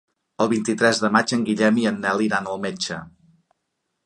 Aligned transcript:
El 0.45 0.47
vint-i-tres 0.53 1.01
de 1.03 1.11
maig 1.17 1.33
en 1.37 1.43
Guillem 1.51 1.79
i 1.83 1.87
en 1.93 2.01
Nel 2.07 2.25
iran 2.29 2.51
al 2.55 2.61
metge. 2.65 2.99